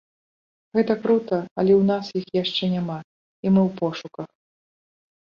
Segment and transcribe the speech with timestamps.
[0.75, 2.95] Гэта крута, але ў нас іх яшчэ няма,
[3.45, 4.29] і мы ў пошуках.